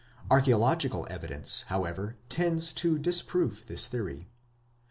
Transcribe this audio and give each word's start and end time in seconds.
Archaeological 0.31 1.05
evidence, 1.11 1.61
however, 1.67 2.15
tends 2.27 2.73
to 2.73 2.97
disprove 2.97 3.67
this 3.67 3.87
theory. 3.87 4.27